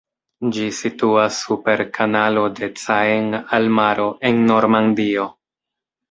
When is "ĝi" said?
0.53-0.63